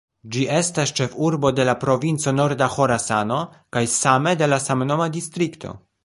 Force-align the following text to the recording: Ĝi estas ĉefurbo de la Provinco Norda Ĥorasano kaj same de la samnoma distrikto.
Ĝi 0.35 0.43
estas 0.59 0.91
ĉefurbo 0.99 1.49
de 1.59 1.65
la 1.69 1.75
Provinco 1.83 2.33
Norda 2.37 2.69
Ĥorasano 2.75 3.37
kaj 3.77 3.83
same 3.97 4.33
de 4.39 4.47
la 4.55 4.59
samnoma 4.69 5.09
distrikto. 5.19 5.75